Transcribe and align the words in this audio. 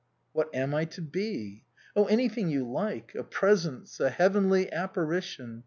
"What 0.33 0.49
am 0.55 0.73
I 0.73 0.85
to 0.85 1.01
be?" 1.03 1.63
"Oh, 1.95 2.05
anything 2.05 2.49
you 2.49 2.67
like. 2.67 3.13
A 3.13 3.23
presence. 3.23 3.99
A 3.99 4.09
heavenly 4.09 4.71
apparition. 4.73 5.59